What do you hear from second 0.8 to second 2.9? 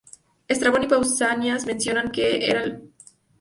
y Pausanias mencionan que era el puerto de